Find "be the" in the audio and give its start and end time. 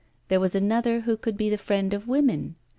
1.37-1.59